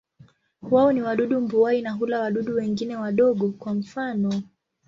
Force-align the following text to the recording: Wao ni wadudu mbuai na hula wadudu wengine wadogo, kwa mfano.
Wao 0.71 0.91
ni 0.93 1.01
wadudu 1.01 1.41
mbuai 1.41 1.81
na 1.81 1.91
hula 1.91 2.19
wadudu 2.19 2.55
wengine 2.55 2.95
wadogo, 2.95 3.51
kwa 3.51 3.73
mfano. 3.73 4.41